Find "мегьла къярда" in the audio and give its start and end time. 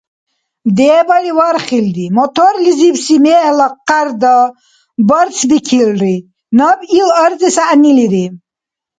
3.23-4.35